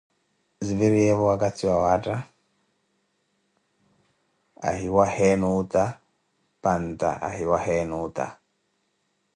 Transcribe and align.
Ziviriyeeyo 0.65 1.23
wakathi 1.31 1.63
wawaatta 1.71 2.15
ahiwaheeni 4.69 5.45
otta, 5.57 5.83
panta 6.63 7.09
ahiwayeni 7.27 7.95
ota. 8.03 8.25